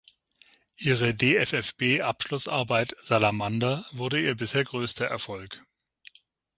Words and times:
Ihre 0.77 1.13
dffb-Abschlussarbeit 1.13 2.95
"Salamander" 3.03 3.85
wurde 3.91 4.19
ihr 4.19 4.33
bisher 4.33 4.63
größter 4.63 5.05
Erfolg. 5.05 5.63